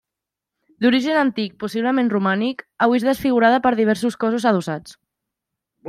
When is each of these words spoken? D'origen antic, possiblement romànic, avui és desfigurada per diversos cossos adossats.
D'origen 0.85 1.19
antic, 1.23 1.53
possiblement 1.65 2.09
romànic, 2.15 2.65
avui 2.87 3.03
és 3.03 3.07
desfigurada 3.11 3.63
per 3.67 3.77
diversos 3.83 4.19
cossos 4.25 4.49
adossats. 4.55 4.99